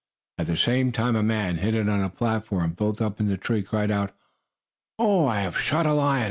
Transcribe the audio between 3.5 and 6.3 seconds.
cried out: "Oh, I have shot a lion!